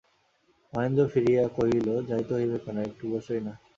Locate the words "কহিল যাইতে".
1.57-2.31